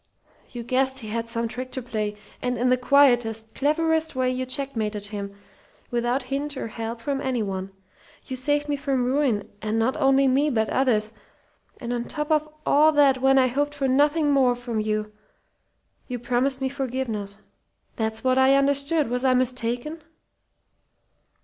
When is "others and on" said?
10.71-12.05